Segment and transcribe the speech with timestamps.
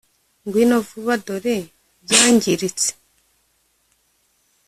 [0.45, 1.57] ngwino vuba dore
[2.03, 2.89] byangiritse